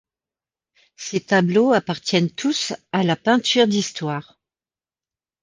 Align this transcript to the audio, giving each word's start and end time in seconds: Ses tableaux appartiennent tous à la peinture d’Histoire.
Ses 0.97 1.19
tableaux 1.23 1.73
appartiennent 1.73 2.31
tous 2.31 2.73
à 2.91 3.03
la 3.03 3.15
peinture 3.15 3.67
d’Histoire. 3.67 4.39